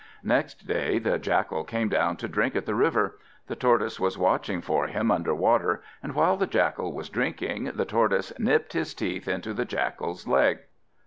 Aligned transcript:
Next 0.23 0.65
day 0.67 0.97
the 0.97 1.19
Jackal 1.19 1.63
came 1.63 1.87
down 1.87 2.17
to 2.17 2.27
drink 2.27 2.55
at 2.55 2.65
the 2.65 2.73
river. 2.73 3.19
The 3.45 3.55
Tortoise 3.55 3.99
was 3.99 4.17
watching 4.17 4.59
for 4.59 4.87
him 4.87 5.11
under 5.11 5.35
water; 5.35 5.83
and 6.01 6.15
while 6.15 6.37
the 6.37 6.47
Jackal 6.47 6.91
was 6.91 7.07
drinking, 7.07 7.73
the 7.75 7.85
Tortoise 7.85 8.33
nipped 8.39 8.73
his 8.73 8.95
teeth 8.95 9.27
into 9.27 9.53
the 9.53 9.63
Jackal's 9.63 10.27
leg. 10.27 10.61